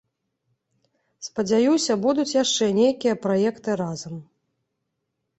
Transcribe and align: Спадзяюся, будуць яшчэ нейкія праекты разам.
Спадзяюся, 1.25 1.97
будуць 2.05 2.33
яшчэ 2.43 2.69
нейкія 2.77 3.19
праекты 3.27 3.71
разам. 3.83 4.15